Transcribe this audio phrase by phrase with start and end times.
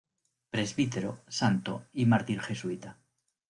[0.49, 2.97] Presbítero, santo y mártir jesuita.